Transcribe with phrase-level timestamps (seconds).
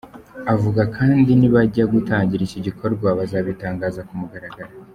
[0.53, 4.71] Avuga kandi nibajya gutangira iki gikorwa bazabitangaza ku mugaragaro.